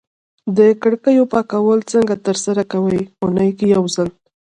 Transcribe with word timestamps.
د 0.57 0.59
کړکیو 0.81 1.23
پاکول 1.33 1.79
څنګه 1.91 2.13
ترسره 2.25 2.63
کوی؟ 2.71 3.01
اونۍ 3.23 3.51
کی 3.57 3.65
یوځل 3.75 4.09